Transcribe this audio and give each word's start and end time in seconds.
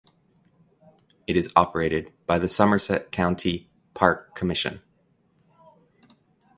It 1.27 1.37
is 1.37 1.51
operated 1.55 2.11
by 2.25 2.39
the 2.39 2.47
Somerset 2.47 3.11
County 3.11 3.69
Park 3.93 4.33
Commission. 4.33 4.81